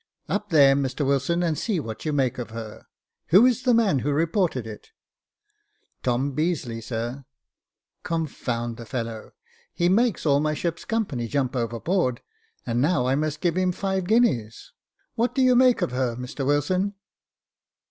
*'Up 0.27 0.49
there, 0.49 0.75
Mr 0.75 1.05
Wilson, 1.05 1.43
and 1.43 1.55
see 1.55 1.79
what 1.79 2.05
you 2.05 2.11
make 2.11 2.39
of 2.39 2.49
her. 2.49 2.87
Who 3.27 3.45
is 3.45 3.61
the 3.61 3.73
man 3.75 3.99
who 3.99 4.11
reported 4.11 4.65
it?"" 4.65 4.89
Tom 6.01 6.35
Beazeley, 6.35 6.81
sir."" 6.81 7.25
Confound 8.11 8.77
the 8.77 8.85
fellow, 8.87 9.33
he 9.71 9.89
makes 9.89 10.25
all 10.25 10.39
my 10.39 10.55
ship's 10.55 10.85
company 10.85 11.27
362 11.27 11.29
Jacob 11.29 11.49
Faithful 11.51 11.83
jump 11.83 11.85
overboard, 12.01 12.21
and 12.65 12.81
now 12.81 13.05
I 13.05 13.13
must 13.13 13.41
give 13.41 13.55
him 13.55 13.71
five 13.71 14.05
guineas. 14.07 14.71
What 15.13 15.35
do 15.35 15.43
you 15.43 15.55
make 15.55 15.83
of 15.83 15.91
her, 15.91 16.15
Mr 16.15 16.47
Wilson 16.47 16.95